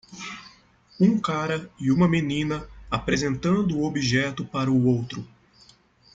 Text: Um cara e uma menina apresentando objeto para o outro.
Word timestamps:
Um 0.99 1.19
cara 1.19 1.69
e 1.79 1.91
uma 1.91 2.07
menina 2.07 2.67
apresentando 2.89 3.83
objeto 3.83 4.43
para 4.43 4.71
o 4.71 4.87
outro. 4.87 5.23